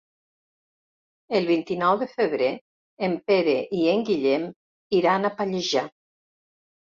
El 1.39 1.43
vint-i-nou 1.49 1.99
de 2.03 2.07
febrer 2.13 2.47
en 3.09 3.13
Pere 3.33 3.53
i 3.81 3.83
en 3.93 4.01
Guillem 4.09 4.49
iran 5.03 5.31
a 5.31 5.33
Pallejà. 5.43 5.85